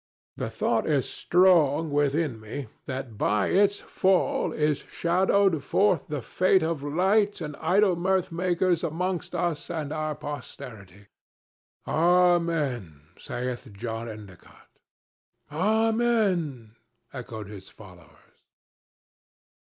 The 0.35 0.49
thought 0.49 0.87
is 0.89 1.07
strong 1.07 1.91
within 1.91 2.39
me 2.39 2.69
that 2.87 3.19
by 3.19 3.49
its 3.49 3.81
fall 3.81 4.51
is 4.51 4.79
shadowed 4.89 5.63
forth 5.63 6.07
the 6.07 6.23
fate 6.23 6.63
of 6.63 6.81
light 6.81 7.39
and 7.39 7.55
idle 7.57 7.95
mirthmakers 7.95 8.83
amongst 8.83 9.35
us 9.35 9.69
and 9.69 9.93
our 9.93 10.15
posterity. 10.15 11.05
Amen, 11.87 13.09
saith 13.19 13.71
John 13.73 14.09
Endicott!" 14.09 14.69
"Amen!" 15.51 16.77
echoed 17.13 17.45
his 17.47 17.69
followers. 17.69 18.47